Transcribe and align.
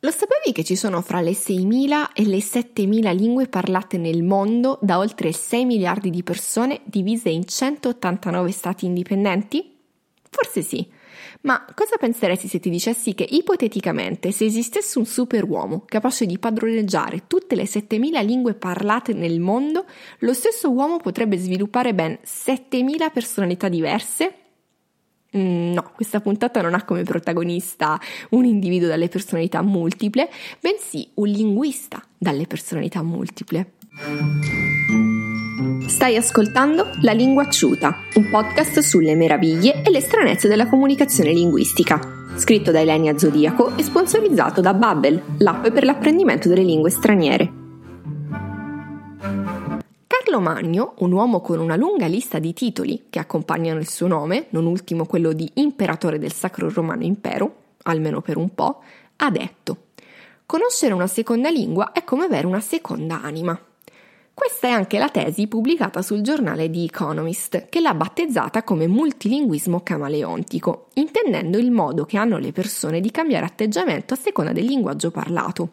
Lo 0.00 0.10
sapevi 0.10 0.52
che 0.52 0.62
ci 0.62 0.76
sono 0.76 1.00
fra 1.00 1.20
le 1.20 1.32
6.000 1.32 2.10
e 2.14 2.26
le 2.26 2.38
7.000 2.38 3.14
lingue 3.16 3.48
parlate 3.48 3.98
nel 3.98 4.22
mondo 4.22 4.78
da 4.82 4.98
oltre 4.98 5.32
6 5.32 5.64
miliardi 5.64 6.10
di 6.10 6.22
persone 6.22 6.82
divise 6.84 7.30
in 7.30 7.46
189 7.46 8.50
stati 8.52 8.86
indipendenti? 8.86 9.76
Forse 10.30 10.62
sì. 10.62 10.88
Ma 11.44 11.62
cosa 11.74 11.96
penseresti 11.98 12.48
se 12.48 12.58
ti 12.58 12.70
dicessi 12.70 13.14
che 13.14 13.26
ipoteticamente 13.28 14.32
se 14.32 14.46
esistesse 14.46 14.98
un 14.98 15.04
superuomo 15.04 15.82
capace 15.84 16.24
di 16.24 16.38
padroneggiare 16.38 17.26
tutte 17.26 17.54
le 17.54 17.66
7000 17.66 18.20
lingue 18.22 18.54
parlate 18.54 19.12
nel 19.12 19.40
mondo, 19.40 19.84
lo 20.20 20.32
stesso 20.32 20.70
uomo 20.70 20.96
potrebbe 20.96 21.36
sviluppare 21.36 21.92
ben 21.92 22.18
7000 22.22 23.10
personalità 23.10 23.68
diverse? 23.68 24.34
Mm, 25.36 25.72
no, 25.72 25.92
questa 25.94 26.20
puntata 26.20 26.62
non 26.62 26.72
ha 26.72 26.84
come 26.84 27.02
protagonista 27.02 28.00
un 28.30 28.46
individuo 28.46 28.88
dalle 28.88 29.08
personalità 29.08 29.60
multiple, 29.60 30.30
bensì 30.60 31.10
un 31.14 31.28
linguista 31.28 32.02
dalle 32.16 32.46
personalità 32.46 33.02
multiple. 33.02 33.72
Stai 35.94 36.16
ascoltando 36.16 36.90
La 37.02 37.12
Lingua 37.12 37.44
Acciuta, 37.44 37.96
un 38.16 38.28
podcast 38.28 38.80
sulle 38.80 39.14
meraviglie 39.14 39.80
e 39.84 39.90
le 39.90 40.00
stranezze 40.00 40.48
della 40.48 40.66
comunicazione 40.66 41.32
linguistica, 41.32 42.00
scritto 42.34 42.72
da 42.72 42.80
Elenia 42.80 43.16
Zodiaco 43.16 43.76
e 43.76 43.84
sponsorizzato 43.84 44.60
da 44.60 44.74
Babbel, 44.74 45.22
l'app 45.38 45.68
per 45.68 45.84
l'apprendimento 45.84 46.48
delle 46.48 46.64
lingue 46.64 46.90
straniere. 46.90 47.52
Carlo 50.08 50.40
Magno, 50.40 50.94
un 50.98 51.12
uomo 51.12 51.40
con 51.40 51.60
una 51.60 51.76
lunga 51.76 52.06
lista 52.06 52.40
di 52.40 52.52
titoli 52.52 53.04
che 53.08 53.20
accompagnano 53.20 53.78
il 53.78 53.88
suo 53.88 54.08
nome, 54.08 54.46
non 54.50 54.66
ultimo 54.66 55.06
quello 55.06 55.32
di 55.32 55.48
imperatore 55.54 56.18
del 56.18 56.32
Sacro 56.32 56.68
Romano 56.70 57.04
Impero, 57.04 57.54
almeno 57.84 58.20
per 58.20 58.36
un 58.36 58.52
po', 58.52 58.82
ha 59.14 59.30
detto 59.30 59.76
Conoscere 60.44 60.92
una 60.92 61.06
seconda 61.06 61.50
lingua 61.50 61.92
è 61.92 62.02
come 62.02 62.24
avere 62.24 62.48
una 62.48 62.60
seconda 62.60 63.22
anima. 63.22 63.56
Questa 64.34 64.66
è 64.66 64.70
anche 64.72 64.98
la 64.98 65.10
tesi 65.10 65.46
pubblicata 65.46 66.02
sul 66.02 66.20
giornale 66.20 66.68
The 66.68 66.82
Economist, 66.82 67.68
che 67.68 67.78
l'ha 67.78 67.94
battezzata 67.94 68.64
come 68.64 68.88
multilinguismo 68.88 69.80
camaleontico, 69.80 70.88
intendendo 70.94 71.56
il 71.56 71.70
modo 71.70 72.04
che 72.04 72.16
hanno 72.16 72.38
le 72.38 72.50
persone 72.50 73.00
di 73.00 73.12
cambiare 73.12 73.46
atteggiamento 73.46 74.12
a 74.14 74.16
seconda 74.16 74.52
del 74.52 74.64
linguaggio 74.64 75.12
parlato. 75.12 75.68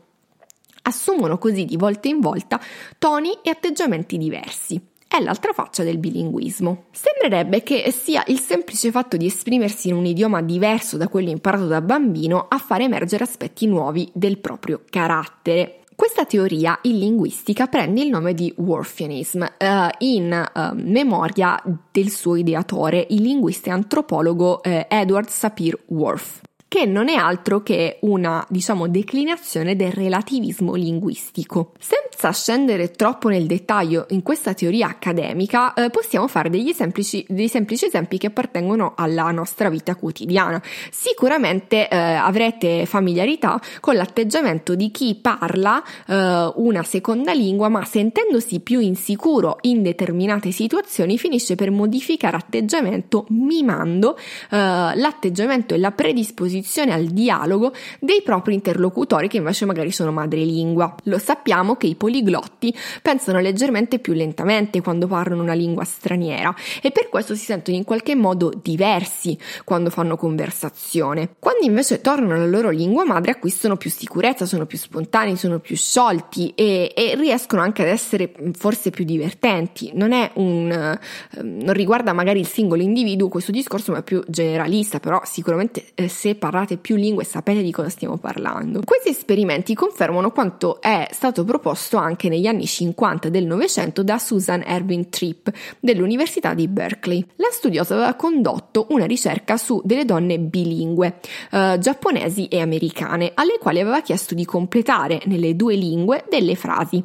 Assumono 0.84 1.40
così 1.40 1.66
di 1.66 1.76
volta 1.76 2.08
in 2.08 2.20
volta 2.20 2.62
toni 3.00 3.40
e 3.42 3.50
atteggiamenti 3.50 4.20
diversi. 4.20 4.80
È 5.08 5.20
l'altra 5.20 5.54
faccia 5.54 5.84
del 5.84 5.98
bilinguismo. 5.98 6.86
Sembrerebbe 6.92 7.64
che 7.64 7.92
sia 7.92 8.24
il 8.28 8.40
semplice 8.40 8.92
fatto 8.92 9.18
di 9.18 9.26
esprimersi 9.26 9.90
in 9.90 9.96
un 9.96 10.06
idioma 10.06 10.42
diverso 10.42 10.98
da 10.98 11.10
quello 11.10 11.30
imparato 11.30 11.66
da 11.66 11.82
bambino 11.82 12.46
a 12.48 12.58
far 12.60 12.82
emergere 12.82 13.24
aspetti 13.24 13.66
nuovi 13.66 14.10
del 14.14 14.38
proprio 14.38 14.84
carattere. 14.90 15.81
Questa 16.02 16.26
teoria 16.26 16.80
in 16.82 16.98
linguistica 16.98 17.68
prende 17.68 18.02
il 18.02 18.10
nome 18.10 18.34
di 18.34 18.52
Worfianism 18.58 19.44
eh, 19.44 19.90
in 20.00 20.32
eh, 20.34 20.72
memoria 20.74 21.62
del 21.92 22.10
suo 22.10 22.38
ideatore, 22.38 23.06
il 23.12 23.22
linguista 23.22 23.70
e 23.70 23.74
antropologo 23.74 24.64
eh, 24.64 24.88
Edward 24.90 25.28
Sapir 25.28 25.78
Worf 25.90 26.42
che 26.72 26.86
non 26.86 27.10
è 27.10 27.16
altro 27.16 27.64
che 27.64 27.98
una, 28.04 28.46
diciamo, 28.48 28.88
declinazione 28.88 29.76
del 29.76 29.92
relativismo 29.92 30.76
linguistico. 30.76 31.74
Senza 31.78 32.32
scendere 32.32 32.92
troppo 32.92 33.28
nel 33.28 33.46
dettaglio 33.46 34.06
in 34.12 34.24
questa 34.24 34.54
teoria 34.54 34.88
accademica, 34.88 35.74
eh, 35.74 35.90
possiamo 35.90 36.30
fare 36.30 36.50
degli 36.50 36.72
semplici, 36.72 37.26
dei 37.28 37.50
semplici 37.50 37.88
esempi 37.88 38.18
che 38.18 38.28
appartengono 38.28 38.94
alla 38.96 39.30
nostra 39.32 39.68
vita 39.68 39.96
quotidiana. 39.96 40.62
Sicuramente 40.90 41.90
eh, 41.90 41.98
avrete 41.98 42.86
familiarità 42.86 43.60
con 43.82 43.96
l'atteggiamento 43.96 44.74
di 44.74 44.92
chi 44.92 45.16
parla 45.16 45.84
eh, 46.08 46.54
una 46.56 46.84
seconda 46.84 47.34
lingua, 47.34 47.68
ma 47.68 47.84
sentendosi 47.84 48.62
più 48.62 48.80
insicuro 48.80 49.58
in 49.64 49.82
determinate 49.82 50.52
situazioni, 50.52 51.18
finisce 51.18 51.56
per 51.56 51.70
modificare 51.70 52.38
atteggiamento 52.38 53.26
mimando 53.28 54.16
eh, 54.16 54.56
l'atteggiamento 54.56 55.74
e 55.74 55.78
la 55.78 55.92
predisposizione 55.92 56.60
disposizione 56.62 56.94
al 56.94 57.06
dialogo 57.06 57.74
dei 58.00 58.22
propri 58.24 58.54
interlocutori 58.54 59.28
che 59.28 59.38
invece 59.38 59.66
magari 59.66 59.92
sono 59.92 60.12
madrelingua. 60.12 60.96
Lo 61.06 61.18
sappiamo 61.18 61.76
che 61.76 61.88
i 61.88 61.96
poliglotti 61.96 62.74
pensano 63.02 63.40
leggermente 63.40 64.00
più 64.00 64.14
lentamente 64.14 64.82
quando 64.82 65.08
parlano 65.08 65.42
una 65.42 65.54
lingua 65.54 65.84
straniera 65.84 66.56
e 66.82 66.92
per 66.92 67.10
questo 67.10 67.36
si 67.36 67.46
sentono 67.46 67.76
in 67.76 67.84
qualche 67.84 68.16
modo 68.16 68.52
diversi 68.62 69.38
quando 69.64 69.90
fanno 69.90 70.16
conversazione. 70.16 71.36
Quando 71.40 71.66
invece 71.66 72.02
tornano 72.02 72.36
alla 72.36 72.46
loro 72.46 72.70
lingua 72.70 73.04
madre 73.04 73.32
acquistano 73.32 73.76
più 73.76 73.90
sicurezza, 73.90 74.46
sono 74.46 74.66
più 74.66 74.78
spontanei, 74.78 75.36
sono 75.36 75.60
più 75.60 75.76
sciolti 75.76 76.54
e, 76.56 76.94
e 76.96 77.16
riescono 77.16 77.62
anche 77.62 77.82
ad 77.82 77.88
essere 77.88 78.32
forse 78.54 78.92
più 78.92 79.04
divertenti. 79.04 79.92
Non 79.94 80.12
è 80.12 80.32
un 80.36 80.72
eh, 80.72 81.00
non 81.42 81.74
riguarda 81.74 82.14
magari 82.14 82.40
il 82.40 82.48
singolo 82.48 82.82
individuo 82.82 83.28
questo 83.28 83.52
discorso, 83.52 83.92
ma 83.92 84.00
è 84.00 84.04
più 84.04 84.24
generalista, 84.28 85.00
però 85.00 85.22
sicuramente 85.24 85.86
eh, 85.96 86.08
se 86.08 86.36
parla 86.36 86.51
parlate 86.52 86.76
più 86.76 86.98
lingue 86.98 87.24
sapete 87.24 87.64
di 87.64 87.72
cosa 87.72 87.88
stiamo 87.88 88.18
parlando. 88.18 88.82
Questi 88.84 89.08
esperimenti 89.08 89.74
confermano 89.74 90.32
quanto 90.32 90.82
è 90.82 91.08
stato 91.12 91.46
proposto 91.46 91.96
anche 91.96 92.28
negli 92.28 92.46
anni 92.46 92.66
50 92.66 93.30
del 93.30 93.46
Novecento 93.46 94.04
da 94.04 94.18
Susan 94.20 94.62
Erwin 94.66 95.10
Tripp 95.10 95.48
dell'Università 95.80 96.54
di 96.54 96.68
Berkeley. 96.68 97.26
La 97.38 97.48
studiosa 97.52 97.94
aveva 97.94 98.16
condotto 98.16 98.88
una 98.90 99.06
ricerca 99.06 99.56
su 99.56 99.82
delle 99.86 100.04
donne 100.04 100.40
bilingue, 100.40 101.20
eh, 101.52 101.78
giapponesi 101.80 102.48
e 102.48 102.60
americane, 102.60 103.32
alle 103.34 103.58
quali 103.58 103.80
aveva 103.80 104.02
chiesto 104.02 104.36
di 104.36 104.44
completare 104.44 105.22
nelle 105.28 105.56
due 105.56 105.76
lingue 105.76 106.26
delle 106.30 106.56
frasi. 106.56 107.02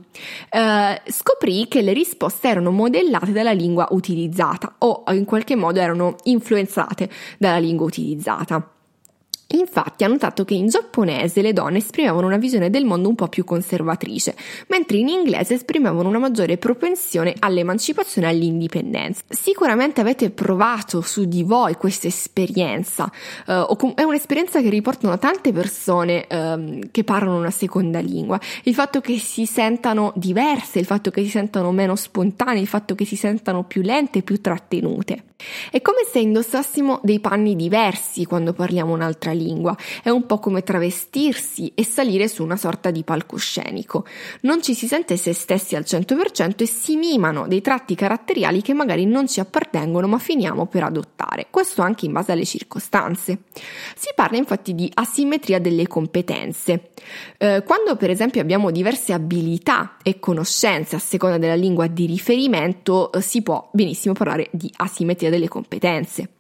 Eh, 0.51 1.03
scoprì 1.07 1.69
che 1.69 1.83
le 1.83 1.93
risposte 1.93 2.49
erano 2.49 2.73
modellate 2.73 3.31
dalla 3.31 3.53
lingua 3.53 3.87
utilizzata 3.91 4.75
o 4.79 5.05
in 5.13 5.25
qualche 5.25 5.55
modo 5.55 5.79
erano 5.79 6.17
influenzate 6.25 7.09
dalla 7.39 7.59
lingua 7.59 7.87
utilizzata. 7.87 8.71
Infatti 9.49 10.03
ha 10.03 10.09
notato 10.09 10.45
che 10.45 10.55
in 10.55 10.67
giapponese 10.67 11.41
le 11.41 11.53
donne 11.53 11.79
esprimevano 11.79 12.27
una 12.27 12.37
visione 12.37 12.69
del 12.69 12.85
mondo 12.85 13.09
un 13.09 13.15
po' 13.15 13.29
più 13.29 13.45
conservatrice, 13.45 14.35
mentre 14.69 14.97
in 14.97 15.09
inglese 15.09 15.55
esprimevano 15.55 16.09
una 16.09 16.19
maggiore 16.19 16.57
propensione 16.57 17.33
all'emancipazione 17.39 18.27
e 18.27 18.31
all'indipendenza. 18.31 19.23
Sicuramente 19.29 20.01
avete 20.01 20.31
provato 20.31 21.01
su 21.01 21.27
di 21.27 21.45
voi 21.45 21.75
questa 21.75 22.09
esperienza, 22.09 23.11
uh, 23.47 23.95
è 23.95 24.03
un'esperienza 24.03 24.61
che 24.61 24.69
riportano 24.69 25.17
tante 25.19 25.53
persone 25.53 26.27
uh, 26.29 26.81
che 26.91 27.05
parlano 27.05 27.39
una 27.39 27.53
seconda 27.53 28.01
lingua, 28.01 28.41
il 28.65 28.75
fatto 28.75 29.01
che 29.01 29.19
si 29.19 29.47
sentano 29.47 30.13
diverse, 30.17 30.81
il 30.81 30.87
fatto 30.87 31.11
che 31.13 31.23
si 31.23 31.29
sentano 31.29 31.71
meno 31.71 31.95
spontanee, 31.95 32.61
il 32.61 32.67
fatto 32.67 32.97
che 32.97 33.05
si 33.05 33.15
sentano 33.15 33.63
più 33.63 33.83
lente, 33.83 34.23
più 34.23 34.41
trattenute. 34.41 35.23
È 35.71 35.83
come 35.83 35.99
se 36.11 36.19
indossassimo 36.19 37.01
dei 37.03 37.21
panni 37.21 37.55
diversi 37.57 38.25
quando 38.25 38.55
parliamo 38.55 38.95
un'altra 38.95 39.33
lingua, 39.33 39.36
è 40.03 40.09
un 40.09 40.27
po' 40.27 40.39
come 40.39 40.63
travestirsi 40.63 41.73
e 41.75 41.85
salire 41.85 42.29
su 42.29 42.43
una 42.43 42.57
sorta 42.57 42.91
di 42.91 43.03
palcoscenico. 43.03 44.07
Non 44.43 44.63
ci 44.63 44.75
si 44.75 44.87
sente 44.87 45.17
se 45.17 45.33
stessi 45.33 45.77
al 45.77 45.85
100% 45.87 46.57
e 46.57 46.67
si 46.67 46.97
mimano 46.97 47.47
dei 47.47 47.61
tratti 47.61 47.95
caratteriali 47.95 48.63
che 48.63 48.75
magari 48.75 49.07
non 49.07 49.27
ci 49.27 49.41
appartengono 49.41 50.07
ma 50.07 50.19
finiamo 50.19 50.67
per 50.67 50.85
adottare, 50.85 51.47
questo 51.51 51.83
anche 51.83 52.07
in 52.07 52.13
base 52.13 52.33
alle 52.33 52.45
circostanze. 52.45 53.39
Si 53.95 54.11
parla 54.15 54.37
infatti 54.37 54.75
di 54.75 54.91
asimmetria 54.95 55.61
delle 55.61 55.87
competenze. 55.87 56.91
Eh, 57.39 57.63
quando 57.65 57.97
per 57.97 58.11
esempio 58.11 58.41
abbiamo 58.41 58.71
diverse 58.71 59.13
abilità 59.13 59.97
e 60.03 60.19
conoscenze 60.19 60.97
a 60.97 61.01
seconda 61.01 61.39
della 61.39 61.55
lingua 61.55 61.87
di 61.87 62.07
riferimento, 62.07 63.13
eh, 63.13 63.21
si 63.21 63.43
può 63.43 63.69
benissimo 63.73 64.15
parlare 64.15 64.49
di 64.53 64.71
asimmetria 64.77 65.31
delle 65.31 65.49
competenze. 65.49 66.31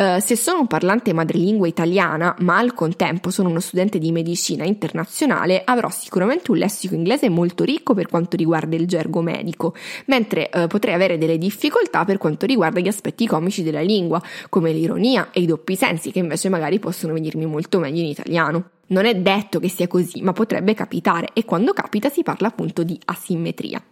Uh, 0.00 0.20
se 0.20 0.36
sono 0.36 0.60
un 0.60 0.68
parlante 0.68 1.12
madrelingua 1.12 1.66
italiana, 1.66 2.32
ma 2.38 2.56
al 2.56 2.72
contempo 2.72 3.30
sono 3.30 3.48
uno 3.48 3.58
studente 3.58 3.98
di 3.98 4.12
medicina 4.12 4.64
internazionale, 4.64 5.62
avrò 5.64 5.90
sicuramente 5.90 6.52
un 6.52 6.58
lessico 6.58 6.94
inglese 6.94 7.28
molto 7.28 7.64
ricco 7.64 7.94
per 7.94 8.06
quanto 8.06 8.36
riguarda 8.36 8.76
il 8.76 8.86
gergo 8.86 9.22
medico, 9.22 9.74
mentre 10.06 10.50
uh, 10.54 10.68
potrei 10.68 10.94
avere 10.94 11.18
delle 11.18 11.36
difficoltà 11.36 12.04
per 12.04 12.16
quanto 12.16 12.46
riguarda 12.46 12.78
gli 12.78 12.86
aspetti 12.86 13.26
comici 13.26 13.64
della 13.64 13.80
lingua, 13.80 14.22
come 14.48 14.70
l'ironia 14.70 15.30
e 15.32 15.40
i 15.40 15.46
doppi 15.46 15.74
sensi, 15.74 16.12
che 16.12 16.20
invece 16.20 16.48
magari 16.48 16.78
possono 16.78 17.14
venirmi 17.14 17.46
molto 17.46 17.80
meglio 17.80 18.00
in 18.00 18.06
italiano. 18.06 18.68
Non 18.90 19.04
è 19.04 19.16
detto 19.16 19.58
che 19.58 19.68
sia 19.68 19.88
così, 19.88 20.22
ma 20.22 20.32
potrebbe 20.32 20.74
capitare 20.74 21.30
e 21.32 21.44
quando 21.44 21.72
capita 21.72 22.08
si 22.08 22.22
parla 22.22 22.46
appunto 22.46 22.84
di 22.84 22.96
asimmetria. 23.06 23.82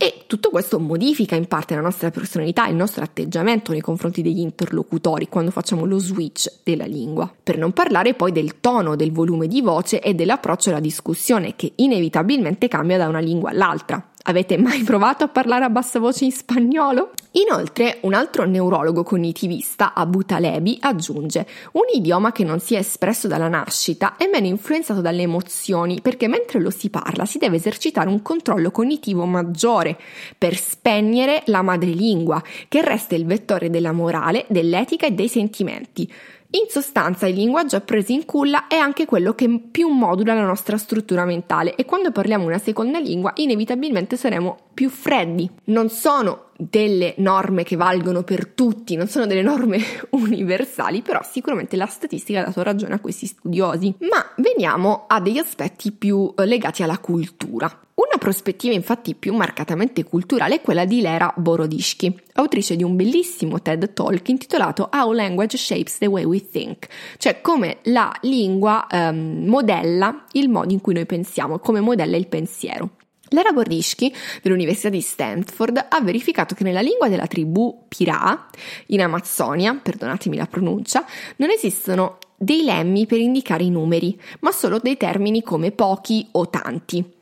E 0.00 0.22
tutto 0.28 0.50
questo 0.50 0.78
modifica 0.78 1.34
in 1.34 1.48
parte 1.48 1.74
la 1.74 1.80
nostra 1.80 2.12
personalità, 2.12 2.68
il 2.68 2.76
nostro 2.76 3.02
atteggiamento 3.02 3.72
nei 3.72 3.80
confronti 3.80 4.22
degli 4.22 4.38
interlocutori 4.38 5.28
quando 5.28 5.50
facciamo 5.50 5.84
lo 5.84 5.98
switch 5.98 6.60
della 6.62 6.86
lingua. 6.86 7.28
Per 7.42 7.58
non 7.58 7.72
parlare 7.72 8.14
poi 8.14 8.30
del 8.30 8.60
tono, 8.60 8.94
del 8.94 9.10
volume 9.10 9.48
di 9.48 9.60
voce 9.60 10.00
e 10.00 10.14
dell'approccio 10.14 10.70
alla 10.70 10.78
discussione 10.78 11.56
che 11.56 11.72
inevitabilmente 11.74 12.68
cambia 12.68 12.96
da 12.96 13.08
una 13.08 13.18
lingua 13.18 13.50
all'altra. 13.50 14.12
Avete 14.28 14.58
mai 14.58 14.82
provato 14.82 15.24
a 15.24 15.28
parlare 15.28 15.64
a 15.64 15.70
bassa 15.70 15.98
voce 15.98 16.26
in 16.26 16.32
spagnolo? 16.32 17.12
Inoltre, 17.32 17.96
un 18.02 18.12
altro 18.12 18.44
neurologo 18.44 19.02
cognitivista, 19.02 19.94
Abu 19.94 20.22
Talebi, 20.22 20.76
aggiunge: 20.82 21.46
Un 21.72 21.84
idioma 21.94 22.30
che 22.30 22.44
non 22.44 22.60
sia 22.60 22.78
espresso 22.78 23.26
dalla 23.26 23.48
nascita 23.48 24.16
è 24.18 24.28
meno 24.30 24.46
influenzato 24.46 25.00
dalle 25.00 25.22
emozioni 25.22 26.02
perché 26.02 26.28
mentre 26.28 26.60
lo 26.60 26.68
si 26.68 26.90
parla 26.90 27.24
si 27.24 27.38
deve 27.38 27.56
esercitare 27.56 28.10
un 28.10 28.20
controllo 28.20 28.70
cognitivo 28.70 29.24
maggiore 29.24 29.98
per 30.36 30.58
spegnere 30.58 31.42
la 31.46 31.62
madrelingua, 31.62 32.42
che 32.68 32.82
resta 32.82 33.14
il 33.14 33.24
vettore 33.24 33.70
della 33.70 33.92
morale, 33.92 34.44
dell'etica 34.50 35.06
e 35.06 35.12
dei 35.12 35.28
sentimenti. 35.28 36.12
In 36.50 36.64
sostanza 36.70 37.26
il 37.26 37.34
linguaggio 37.34 37.76
appreso 37.76 38.10
in 38.10 38.24
culla 38.24 38.68
è 38.68 38.76
anche 38.76 39.04
quello 39.04 39.34
che 39.34 39.60
più 39.70 39.88
modula 39.88 40.32
la 40.32 40.46
nostra 40.46 40.78
struttura 40.78 41.26
mentale 41.26 41.74
e 41.74 41.84
quando 41.84 42.10
parliamo 42.10 42.46
una 42.46 42.56
seconda 42.56 42.98
lingua 42.98 43.32
inevitabilmente 43.34 44.16
saremo 44.16 44.56
più 44.72 44.88
freddi. 44.88 45.46
Non 45.64 45.90
sono 45.90 46.47
delle 46.60 47.14
norme 47.18 47.62
che 47.62 47.76
valgono 47.76 48.24
per 48.24 48.48
tutti, 48.48 48.96
non 48.96 49.06
sono 49.06 49.26
delle 49.26 49.42
norme 49.42 49.78
universali, 50.10 51.02
però 51.02 51.20
sicuramente 51.22 51.76
la 51.76 51.86
statistica 51.86 52.40
ha 52.40 52.44
dato 52.46 52.62
ragione 52.62 52.94
a 52.94 53.00
questi 53.00 53.26
studiosi. 53.26 53.94
Ma 54.00 54.24
veniamo 54.38 55.04
a 55.06 55.20
degli 55.20 55.38
aspetti 55.38 55.92
più 55.92 56.34
eh, 56.36 56.44
legati 56.44 56.82
alla 56.82 56.98
cultura. 56.98 57.66
Una 57.94 58.18
prospettiva 58.18 58.74
infatti 58.74 59.14
più 59.14 59.34
marcatamente 59.34 60.04
culturale 60.04 60.56
è 60.56 60.60
quella 60.60 60.84
di 60.84 61.00
Lera 61.00 61.32
Borodischi, 61.36 62.16
autrice 62.34 62.76
di 62.76 62.84
un 62.84 62.94
bellissimo 62.94 63.60
TED 63.60 63.92
Talk 63.92 64.28
intitolato 64.28 64.88
How 64.92 65.12
Language 65.12 65.56
Shapes 65.56 65.98
the 65.98 66.06
Way 66.06 66.24
We 66.24 66.48
Think, 66.48 66.86
cioè 67.18 67.40
come 67.40 67.78
la 67.84 68.12
lingua 68.22 68.86
ehm, 68.88 69.46
modella 69.46 70.24
il 70.32 70.48
modo 70.48 70.72
in 70.72 70.80
cui 70.80 70.94
noi 70.94 71.06
pensiamo, 71.06 71.58
come 71.58 71.80
modella 71.80 72.16
il 72.16 72.28
pensiero. 72.28 72.97
Lera 73.30 73.52
Borodischi 73.52 74.14
dell'Università 74.42 74.88
di 74.88 75.00
Stanford 75.00 75.86
ha 75.88 76.00
verificato 76.00 76.54
che 76.54 76.64
nella 76.64 76.80
lingua 76.80 77.08
della 77.08 77.26
tribù 77.26 77.84
Pirà, 77.88 78.48
in 78.86 79.02
Amazzonia, 79.02 79.74
perdonatemi 79.74 80.36
la 80.36 80.46
pronuncia, 80.46 81.04
non 81.36 81.50
esistono 81.50 82.18
dei 82.36 82.62
lemmi 82.62 83.06
per 83.06 83.18
indicare 83.18 83.64
i 83.64 83.70
numeri, 83.70 84.18
ma 84.40 84.52
solo 84.52 84.78
dei 84.78 84.96
termini 84.96 85.42
come 85.42 85.72
pochi 85.72 86.28
o 86.32 86.48
tanti. 86.48 87.16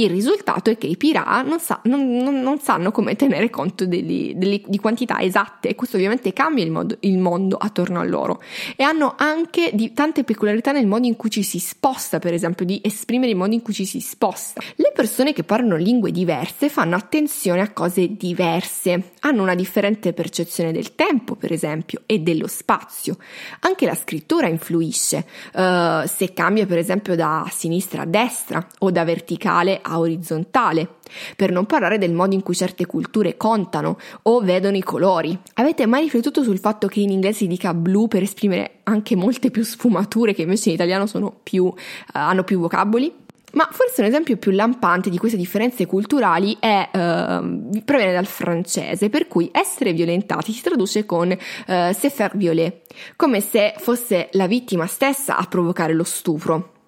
Il 0.00 0.08
risultato 0.08 0.70
è 0.70 0.78
che 0.78 0.86
i 0.86 0.96
Pirà 0.96 1.42
non, 1.42 1.60
sa, 1.60 1.80
non, 1.84 2.16
non, 2.16 2.40
non 2.40 2.58
sanno 2.58 2.90
come 2.90 3.16
tenere 3.16 3.50
conto 3.50 3.84
degli, 3.84 4.34
degli, 4.34 4.62
di 4.66 4.78
quantità 4.78 5.20
esatte 5.20 5.68
e 5.68 5.74
questo 5.74 5.96
ovviamente 5.96 6.32
cambia 6.32 6.64
il, 6.64 6.70
modo, 6.70 6.96
il 7.00 7.18
mondo 7.18 7.56
attorno 7.56 8.00
a 8.00 8.04
loro 8.04 8.40
e 8.76 8.82
hanno 8.82 9.14
anche 9.18 9.70
di, 9.74 9.92
tante 9.92 10.24
peculiarità 10.24 10.72
nel 10.72 10.86
modo 10.86 11.06
in 11.06 11.16
cui 11.16 11.28
ci 11.28 11.42
si 11.42 11.58
sposta, 11.58 12.18
per 12.18 12.32
esempio, 12.32 12.64
di 12.64 12.80
esprimere 12.82 13.32
il 13.32 13.36
modo 13.36 13.52
in 13.52 13.60
cui 13.60 13.74
ci 13.74 13.84
si 13.84 14.00
sposta. 14.00 14.62
Le 14.76 14.90
persone 14.94 15.34
che 15.34 15.44
parlano 15.44 15.76
lingue 15.76 16.12
diverse 16.12 16.70
fanno 16.70 16.96
attenzione 16.96 17.60
a 17.60 17.70
cose 17.70 18.16
diverse, 18.16 19.12
hanno 19.20 19.42
una 19.42 19.54
differente 19.54 20.14
percezione 20.14 20.72
del 20.72 20.94
tempo, 20.94 21.34
per 21.34 21.52
esempio, 21.52 22.02
e 22.06 22.20
dello 22.20 22.46
spazio. 22.46 23.18
Anche 23.60 23.84
la 23.84 23.94
scrittura 23.94 24.46
influisce, 24.46 25.26
uh, 25.52 26.06
se 26.06 26.32
cambia 26.32 26.64
per 26.64 26.78
esempio 26.78 27.14
da 27.16 27.46
sinistra 27.50 28.02
a 28.02 28.06
destra 28.06 28.66
o 28.78 28.90
da 28.90 29.04
verticale 29.04 29.80
a 29.82 29.89
orizzontale, 29.98 30.96
per 31.36 31.50
non 31.50 31.66
parlare 31.66 31.98
del 31.98 32.12
modo 32.12 32.34
in 32.34 32.42
cui 32.42 32.54
certe 32.54 32.86
culture 32.86 33.36
contano 33.36 33.98
o 34.22 34.40
vedono 34.40 34.76
i 34.76 34.82
colori. 34.82 35.38
Avete 35.54 35.86
mai 35.86 36.02
riflettuto 36.02 36.42
sul 36.42 36.58
fatto 36.58 36.86
che 36.86 37.00
in 37.00 37.10
inglese 37.10 37.38
si 37.38 37.46
dica 37.46 37.74
blu 37.74 38.08
per 38.08 38.22
esprimere 38.22 38.80
anche 38.84 39.16
molte 39.16 39.50
più 39.50 39.62
sfumature 39.62 40.34
che 40.34 40.42
invece 40.42 40.68
in 40.68 40.74
italiano 40.74 41.06
più, 41.42 41.64
uh, 41.64 41.74
hanno 42.12 42.44
più 42.44 42.58
vocaboli? 42.58 43.12
Ma 43.52 43.68
forse 43.70 44.00
un 44.00 44.06
esempio 44.06 44.36
più 44.36 44.52
lampante 44.52 45.10
di 45.10 45.18
queste 45.18 45.36
differenze 45.36 45.86
culturali 45.86 46.56
è, 46.60 46.88
uh, 46.92 47.82
proviene 47.84 48.12
dal 48.12 48.26
francese, 48.26 49.08
per 49.08 49.26
cui 49.26 49.48
essere 49.52 49.92
violentati 49.92 50.52
si 50.52 50.62
traduce 50.62 51.04
con 51.04 51.30
uh, 51.30 51.92
se 51.92 52.10
faire 52.10 52.34
violer, 52.36 52.82
come 53.16 53.40
se 53.40 53.74
fosse 53.78 54.28
la 54.32 54.46
vittima 54.46 54.86
stessa 54.86 55.36
a 55.36 55.44
provocare 55.46 55.94
lo 55.94 56.04
stupro. 56.04 56.79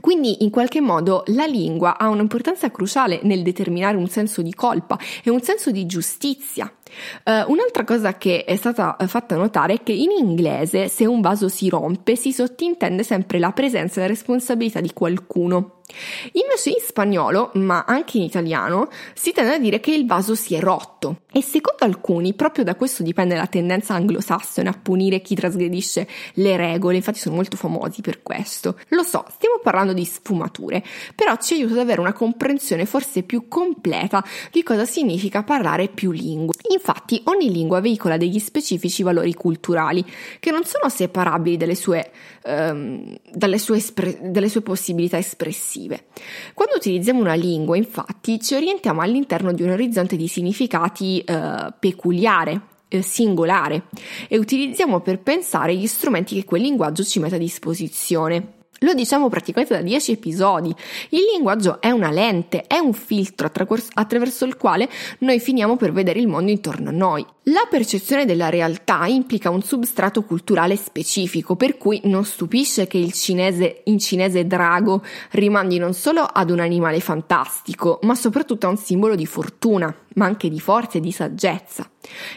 Quindi 0.00 0.42
in 0.42 0.50
qualche 0.50 0.80
modo 0.80 1.22
la 1.28 1.46
lingua 1.46 1.98
ha 1.98 2.08
un'importanza 2.08 2.70
cruciale 2.70 3.20
nel 3.22 3.42
determinare 3.42 3.96
un 3.96 4.08
senso 4.08 4.42
di 4.42 4.54
colpa 4.54 4.98
e 5.22 5.30
un 5.30 5.40
senso 5.40 5.70
di 5.70 5.86
giustizia. 5.86 6.72
Uh, 7.24 7.50
un'altra 7.50 7.84
cosa 7.84 8.16
che 8.16 8.44
è 8.44 8.56
stata 8.56 8.96
eh, 8.96 9.06
fatta 9.06 9.36
notare 9.36 9.74
è 9.74 9.82
che 9.82 9.92
in 9.92 10.10
inglese 10.10 10.88
se 10.88 11.06
un 11.06 11.20
vaso 11.20 11.48
si 11.48 11.68
rompe 11.68 12.14
si 12.14 12.32
sottintende 12.32 13.02
sempre 13.02 13.38
la 13.38 13.52
presenza 13.52 13.98
e 13.98 14.02
la 14.02 14.08
responsabilità 14.08 14.80
di 14.80 14.92
qualcuno. 14.92 15.80
Invece 16.32 16.70
in 16.70 16.80
spagnolo, 16.80 17.50
ma 17.54 17.84
anche 17.86 18.16
in 18.16 18.24
italiano, 18.24 18.88
si 19.12 19.32
tende 19.32 19.54
a 19.54 19.58
dire 19.58 19.80
che 19.80 19.92
il 19.92 20.06
vaso 20.06 20.34
si 20.34 20.54
è 20.54 20.60
rotto 20.60 21.20
e 21.30 21.42
secondo 21.42 21.84
alcuni 21.84 22.34
proprio 22.34 22.64
da 22.64 22.74
questo 22.74 23.02
dipende 23.02 23.36
la 23.36 23.46
tendenza 23.46 23.94
anglosassone 23.94 24.68
a 24.68 24.78
punire 24.80 25.20
chi 25.20 25.34
trasgredisce 25.34 26.08
le 26.34 26.56
regole, 26.56 26.96
infatti 26.96 27.18
sono 27.18 27.34
molto 27.34 27.56
famosi 27.56 28.00
per 28.00 28.22
questo. 28.22 28.78
Lo 28.88 29.02
so, 29.02 29.24
stiamo 29.30 29.60
parlando 29.62 29.92
di 29.92 30.04
sfumature, 30.04 30.82
però 31.14 31.36
ci 31.36 31.54
aiuta 31.54 31.74
ad 31.74 31.80
avere 31.80 32.00
una 32.00 32.14
comprensione 32.14 32.86
forse 32.86 33.22
più 33.22 33.46
completa 33.46 34.24
di 34.50 34.62
cosa 34.62 34.86
significa 34.86 35.42
parlare 35.42 35.88
più 35.88 36.12
lingue. 36.12 36.54
Infatti 36.74 37.20
ogni 37.24 37.50
lingua 37.50 37.80
veicola 37.80 38.16
degli 38.16 38.38
specifici 38.38 39.02
valori 39.02 39.34
culturali 39.34 40.04
che 40.40 40.50
non 40.50 40.64
sono 40.64 40.88
separabili 40.88 41.56
dalle 41.56 41.74
sue, 41.74 42.10
um, 42.44 43.16
dalle 43.32 43.58
sue, 43.58 43.76
espre- 43.78 44.18
dalle 44.20 44.48
sue 44.48 44.60
possibilità 44.60 45.16
espressive 45.16 45.52
espressive. 45.54 46.06
Quando 46.54 46.76
utilizziamo 46.76 47.20
una 47.20 47.34
lingua, 47.34 47.76
infatti, 47.76 48.40
ci 48.40 48.54
orientiamo 48.54 49.00
all'interno 49.00 49.52
di 49.52 49.62
un 49.62 49.70
orizzonte 49.70 50.16
di 50.16 50.28
significati 50.28 51.20
eh, 51.20 51.72
peculiare, 51.78 52.60
eh, 52.88 53.02
singolare 53.02 53.84
e 54.28 54.38
utilizziamo 54.38 55.00
per 55.00 55.20
pensare 55.20 55.74
gli 55.74 55.86
strumenti 55.86 56.34
che 56.34 56.44
quel 56.44 56.62
linguaggio 56.62 57.04
ci 57.04 57.18
mette 57.18 57.36
a 57.36 57.38
disposizione. 57.38 58.53
Lo 58.84 58.92
diciamo 58.92 59.30
praticamente 59.30 59.74
da 59.74 59.80
10 59.80 60.12
episodi. 60.12 60.68
Il 61.08 61.22
linguaggio 61.32 61.80
è 61.80 61.90
una 61.90 62.10
lente, 62.10 62.66
è 62.66 62.76
un 62.76 62.92
filtro 62.92 63.50
attraverso 63.94 64.44
il 64.44 64.58
quale 64.58 64.90
noi 65.20 65.40
finiamo 65.40 65.76
per 65.76 65.90
vedere 65.90 66.20
il 66.20 66.28
mondo 66.28 66.50
intorno 66.50 66.90
a 66.90 66.92
noi. 66.92 67.24
La 67.44 67.66
percezione 67.68 68.26
della 68.26 68.50
realtà 68.50 69.06
implica 69.06 69.48
un 69.48 69.62
substrato 69.62 70.22
culturale 70.24 70.76
specifico, 70.76 71.56
per 71.56 71.78
cui 71.78 72.02
non 72.04 72.26
stupisce 72.26 72.86
che 72.86 72.98
il 72.98 73.14
cinese 73.14 73.80
in 73.84 73.98
cinese 73.98 74.46
drago 74.46 75.02
rimandi 75.30 75.78
non 75.78 75.94
solo 75.94 76.20
ad 76.20 76.50
un 76.50 76.60
animale 76.60 77.00
fantastico, 77.00 78.00
ma 78.02 78.14
soprattutto 78.14 78.66
a 78.66 78.70
un 78.70 78.76
simbolo 78.76 79.14
di 79.14 79.24
fortuna, 79.24 79.94
ma 80.16 80.26
anche 80.26 80.50
di 80.50 80.60
forza 80.60 80.98
e 80.98 81.00
di 81.00 81.10
saggezza. 81.10 81.88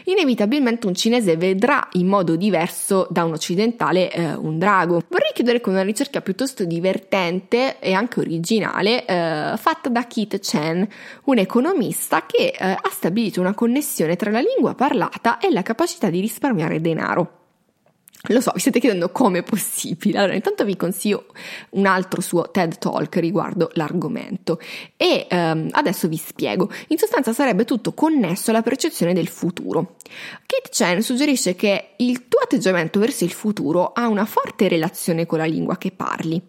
Inevitabilmente 0.04 0.86
un 0.86 0.94
cinese 0.94 1.36
vedrà 1.36 1.86
in 1.92 2.06
modo 2.06 2.36
diverso 2.36 3.06
da 3.10 3.24
un 3.24 3.32
occidentale 3.32 4.10
eh, 4.10 4.34
un 4.34 4.58
drago. 4.58 5.02
Vorrei 5.08 5.32
chiudere 5.34 5.60
con 5.60 5.74
una 5.74 5.82
ricerca 5.82 6.20
piuttosto 6.20 6.64
divertente 6.64 7.78
e 7.78 7.92
anche 7.92 8.20
originale 8.20 9.04
eh, 9.04 9.54
fatta 9.56 9.88
da 9.88 10.06
Keith 10.06 10.38
Chen, 10.38 10.86
un 11.24 11.38
economista 11.38 12.24
che 12.26 12.54
eh, 12.58 12.70
ha 12.70 12.90
stabilito 12.90 13.40
una 13.40 13.54
connessione 13.54 14.16
tra 14.16 14.30
la 14.30 14.40
lingua 14.40 14.74
parlata 14.74 15.38
e 15.38 15.50
la 15.50 15.62
capacità 15.62 16.10
di 16.10 16.20
risparmiare 16.20 16.80
denaro. 16.80 17.47
Lo 18.26 18.40
so, 18.40 18.50
vi 18.52 18.60
state 18.60 18.80
chiedendo 18.80 19.10
come 19.10 19.38
è 19.38 19.42
possibile. 19.44 20.18
Allora, 20.18 20.34
intanto 20.34 20.64
vi 20.64 20.76
consiglio 20.76 21.26
un 21.70 21.86
altro 21.86 22.20
suo 22.20 22.50
TED 22.50 22.78
Talk 22.78 23.14
riguardo 23.16 23.70
l'argomento 23.74 24.58
e 24.96 25.26
um, 25.30 25.68
adesso 25.70 26.08
vi 26.08 26.16
spiego. 26.16 26.68
In 26.88 26.98
sostanza 26.98 27.32
sarebbe 27.32 27.64
tutto 27.64 27.92
connesso 27.92 28.50
alla 28.50 28.62
percezione 28.62 29.14
del 29.14 29.28
futuro. 29.28 29.94
Kate 30.46 30.68
Chen 30.70 31.00
suggerisce 31.00 31.54
che 31.54 31.90
il 31.98 32.26
tuo 32.26 32.37
atteggiamento 32.48 32.98
verso 32.98 33.24
il 33.24 33.32
futuro 33.32 33.92
ha 33.92 34.08
una 34.08 34.24
forte 34.24 34.68
relazione 34.68 35.26
con 35.26 35.38
la 35.38 35.44
lingua 35.44 35.76
che 35.76 35.92
parli. 35.92 36.42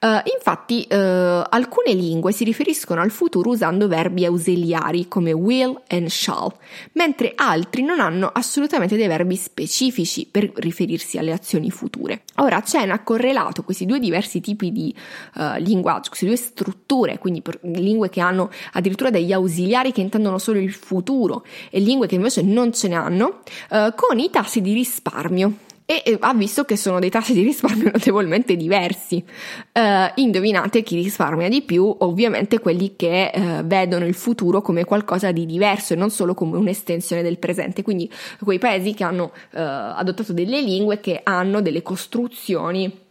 Uh, 0.00 0.20
infatti, 0.34 0.86
uh, 0.90 0.94
alcune 0.94 1.92
lingue 1.92 2.32
si 2.32 2.44
riferiscono 2.44 3.02
al 3.02 3.10
futuro 3.10 3.50
usando 3.50 3.86
verbi 3.86 4.24
ausiliari 4.24 5.06
come 5.06 5.32
will 5.32 5.80
and 5.88 6.08
shall, 6.08 6.50
mentre 6.92 7.32
altri 7.36 7.82
non 7.82 8.00
hanno 8.00 8.30
assolutamente 8.32 8.96
dei 8.96 9.06
verbi 9.06 9.36
specifici 9.36 10.26
per 10.28 10.50
riferirsi 10.54 11.18
alle 11.18 11.32
azioni 11.32 11.70
future. 11.70 12.22
Ora, 12.36 12.62
Chen 12.62 13.00
correlato 13.04 13.62
questi 13.62 13.84
due 13.84 13.98
diversi 13.98 14.40
tipi 14.40 14.72
di 14.72 14.94
uh, 15.34 15.58
linguaggio, 15.58 16.08
queste 16.08 16.26
due 16.26 16.36
strutture, 16.36 17.18
quindi 17.18 17.42
lingue 17.62 18.08
che 18.08 18.20
hanno 18.20 18.50
addirittura 18.72 19.10
degli 19.10 19.32
ausiliari 19.32 19.92
che 19.92 20.00
intendono 20.00 20.38
solo 20.38 20.58
il 20.58 20.72
futuro 20.72 21.44
e 21.70 21.80
lingue 21.80 22.06
che 22.06 22.14
invece 22.14 22.42
non 22.42 22.72
ce 22.72 22.88
ne 22.88 22.94
hanno, 22.94 23.40
con 23.94 24.18
i 24.18 24.30
tassi 24.30 24.60
di 24.60 24.72
risparmio 24.72 25.33
e 25.86 26.16
ha 26.18 26.32
visto 26.32 26.64
che 26.64 26.78
sono 26.78 26.98
dei 26.98 27.10
tassi 27.10 27.34
di 27.34 27.42
risparmio 27.42 27.90
notevolmente 27.92 28.56
diversi. 28.56 29.22
Uh, 29.72 30.10
indovinate 30.14 30.82
chi 30.82 30.96
risparmia 30.96 31.48
di 31.48 31.60
più? 31.60 31.94
Ovviamente 31.98 32.58
quelli 32.58 32.94
che 32.96 33.30
uh, 33.34 33.64
vedono 33.64 34.06
il 34.06 34.14
futuro 34.14 34.62
come 34.62 34.84
qualcosa 34.84 35.30
di 35.30 35.44
diverso 35.44 35.92
e 35.92 35.96
non 35.96 36.10
solo 36.10 36.32
come 36.32 36.56
un'estensione 36.56 37.22
del 37.22 37.38
presente, 37.38 37.82
quindi 37.82 38.10
quei 38.42 38.58
paesi 38.58 38.94
che 38.94 39.04
hanno 39.04 39.24
uh, 39.24 39.58
adottato 39.58 40.32
delle 40.32 40.62
lingue 40.62 41.00
che 41.00 41.20
hanno 41.22 41.60
delle 41.60 41.82
costruzioni 41.82 43.02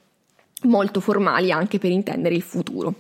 molto 0.64 1.00
formali 1.00 1.52
anche 1.52 1.78
per 1.78 1.92
intendere 1.92 2.34
il 2.34 2.42
futuro. 2.42 2.94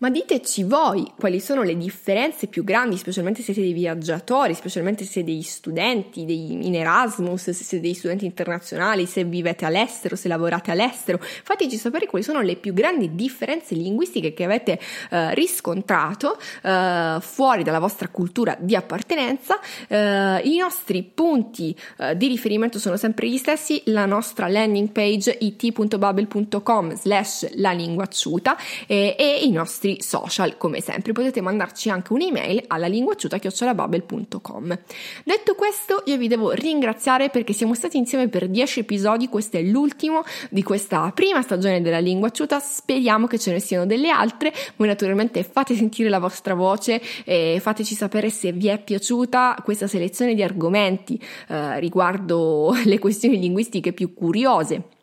Ma 0.00 0.08
diteci 0.08 0.62
voi 0.62 1.12
quali 1.18 1.40
sono 1.40 1.60
le 1.62 1.76
differenze 1.76 2.46
più 2.46 2.64
grandi, 2.64 2.96
specialmente 2.96 3.42
se 3.42 3.52
siete 3.52 3.68
dei 3.68 3.74
viaggiatori, 3.74 4.54
specialmente 4.54 5.04
se 5.04 5.10
siete 5.10 5.30
degli 5.30 5.42
studenti 5.42 6.24
dei, 6.24 6.66
in 6.66 6.74
Erasmus, 6.74 7.50
se 7.50 7.52
siete 7.52 7.84
dei 7.84 7.92
studenti 7.92 8.24
internazionali, 8.24 9.04
se 9.04 9.24
vivete 9.24 9.66
all'estero, 9.66 10.16
se 10.16 10.28
lavorate 10.28 10.70
all'estero. 10.70 11.18
Fateci 11.20 11.76
sapere 11.76 12.06
quali 12.06 12.24
sono 12.24 12.40
le 12.40 12.56
più 12.56 12.72
grandi 12.72 13.14
differenze 13.14 13.74
linguistiche 13.74 14.32
che 14.32 14.44
avete 14.44 14.80
eh, 15.10 15.34
riscontrato 15.34 16.38
eh, 16.62 17.18
fuori 17.20 17.62
dalla 17.62 17.78
vostra 17.78 18.08
cultura 18.08 18.56
di 18.58 18.74
appartenenza. 18.74 19.60
Eh, 19.86 20.40
I 20.44 20.56
nostri 20.56 21.02
punti 21.02 21.76
eh, 21.98 22.16
di 22.16 22.26
riferimento 22.26 22.78
sono 22.78 22.96
sempre 22.96 23.28
gli 23.28 23.36
stessi, 23.36 23.82
la 23.86 24.06
nostra 24.06 24.48
landing 24.48 24.88
page 24.92 25.36
it.bubble.com 25.38 26.94
slash 26.94 27.54
la 27.56 27.72
linguacciuta 27.72 28.56
e, 28.86 29.14
e 29.18 29.40
i 29.42 29.50
nostri 29.50 29.88
nostri 29.90 30.02
social, 30.02 30.56
come 30.56 30.80
sempre. 30.80 31.12
Potete 31.12 31.40
mandarci 31.40 31.90
anche 31.90 32.12
un'email 32.12 32.64
alla 32.68 32.86
linguacciuta.com. 32.86 34.78
Detto 35.24 35.54
questo, 35.54 36.02
io 36.06 36.16
vi 36.16 36.28
devo 36.28 36.52
ringraziare 36.52 37.30
perché 37.30 37.52
siamo 37.52 37.74
stati 37.74 37.96
insieme 37.96 38.28
per 38.28 38.48
10 38.48 38.80
episodi, 38.80 39.28
questo 39.28 39.56
è 39.56 39.62
l'ultimo 39.62 40.22
di 40.50 40.62
questa 40.62 41.10
prima 41.14 41.42
stagione 41.42 41.82
della 41.82 41.98
linguacciuta, 41.98 42.60
speriamo 42.60 43.26
che 43.26 43.38
ce 43.38 43.52
ne 43.52 43.60
siano 43.60 43.86
delle 43.86 44.10
altre. 44.10 44.52
Voi 44.76 44.86
naturalmente 44.88 45.42
fate 45.42 45.74
sentire 45.74 46.08
la 46.08 46.18
vostra 46.18 46.54
voce 46.54 47.00
e 47.24 47.58
fateci 47.60 47.94
sapere 47.94 48.30
se 48.30 48.52
vi 48.52 48.68
è 48.68 48.78
piaciuta 48.78 49.56
questa 49.64 49.86
selezione 49.86 50.34
di 50.34 50.42
argomenti 50.42 51.20
eh, 51.48 51.80
riguardo 51.80 52.76
le 52.84 52.98
questioni 52.98 53.38
linguistiche 53.38 53.92
più 53.92 54.14
curiose 54.14 54.98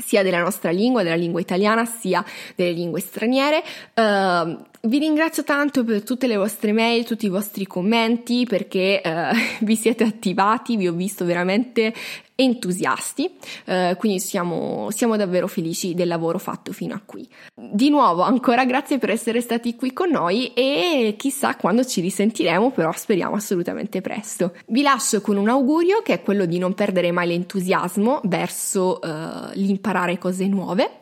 sia 0.00 0.22
della 0.22 0.40
nostra 0.40 0.70
lingua, 0.70 1.02
della 1.02 1.16
lingua 1.16 1.40
italiana, 1.40 1.84
sia 1.84 2.24
delle 2.54 2.72
lingue 2.72 3.00
straniere. 3.00 3.62
Uh, 3.94 4.68
vi 4.82 4.98
ringrazio 4.98 5.44
tanto 5.44 5.84
per 5.84 6.02
tutte 6.02 6.26
le 6.26 6.36
vostre 6.36 6.72
mail, 6.72 7.04
tutti 7.04 7.26
i 7.26 7.28
vostri 7.28 7.66
commenti, 7.66 8.46
perché 8.46 9.02
uh, 9.04 9.36
vi 9.64 9.76
siete 9.76 10.04
attivati, 10.04 10.76
vi 10.76 10.88
ho 10.88 10.92
visto 10.92 11.24
veramente 11.24 11.92
entusiasti, 12.34 13.30
uh, 13.66 13.94
quindi 13.96 14.20
siamo, 14.20 14.88
siamo 14.90 15.16
davvero 15.16 15.46
felici 15.46 15.92
del 15.92 16.08
lavoro 16.08 16.38
fatto 16.38 16.72
fino 16.72 16.94
a 16.94 17.02
qui. 17.04 17.28
Di 17.54 17.90
nuovo, 17.90 18.22
ancora 18.22 18.64
grazie 18.64 18.96
per 18.96 19.10
essere 19.10 19.42
stati 19.42 19.76
qui 19.76 19.92
con 19.92 20.08
noi 20.10 20.54
e 20.54 21.14
chissà 21.18 21.56
quando 21.56 21.84
ci 21.84 22.00
risentiremo, 22.00 22.70
però 22.70 22.90
speriamo 22.92 23.34
assolutamente 23.34 24.00
presto. 24.00 24.54
Vi 24.68 24.80
lascio 24.80 25.20
con 25.20 25.36
un 25.36 25.50
augurio 25.50 26.00
che 26.00 26.14
è 26.14 26.22
quello 26.22 26.46
di 26.46 26.58
non 26.58 26.72
perdere 26.72 27.12
mai 27.12 27.28
l'entusiasmo 27.28 28.22
verso 28.24 28.98
uh, 29.02 29.50
l'imparare 29.52 30.16
cose 30.16 30.46
nuove 30.46 31.00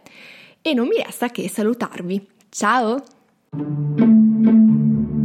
e 0.63 0.75
non 0.75 0.89
mi 0.89 1.01
resta 1.01 1.29
che 1.31 1.49
salutarvi. 1.49 2.27
Ciao! 2.51 3.18
thank 3.53 4.47
you 4.47 5.18